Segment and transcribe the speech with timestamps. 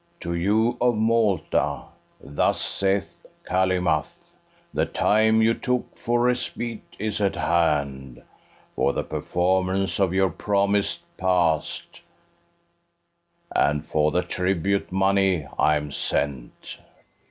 [0.21, 1.83] To you of Malta
[2.19, 4.33] thus saith Calymath:
[4.73, 8.23] The time you took for respite is at hand
[8.75, 11.99] For the performance of your promise pass'd;
[13.55, 16.79] And for the tribute money I am sent.